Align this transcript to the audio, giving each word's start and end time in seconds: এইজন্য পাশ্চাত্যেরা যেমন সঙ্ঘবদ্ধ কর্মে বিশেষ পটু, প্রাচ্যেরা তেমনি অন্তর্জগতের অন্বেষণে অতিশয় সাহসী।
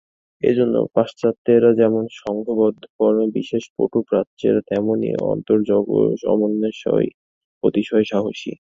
এইজন্য 0.43 0.75
পাশ্চাত্যেরা 0.95 1.69
যেমন 1.73 2.03
সঙ্ঘবদ্ধ 2.21 2.81
কর্মে 2.97 3.25
বিশেষ 3.33 3.63
পটু, 3.75 3.99
প্রাচ্যেরা 4.09 4.61
তেমনি 4.69 5.09
অন্তর্জগতের 5.25 6.19
অন্বেষণে 6.35 7.09
অতিশয় 7.63 8.05
সাহসী। 8.11 8.53